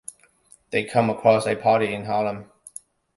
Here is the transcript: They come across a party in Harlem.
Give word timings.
They 0.71 0.83
come 0.83 1.11
across 1.11 1.45
a 1.45 1.55
party 1.55 1.93
in 1.93 2.05
Harlem. 2.05 2.49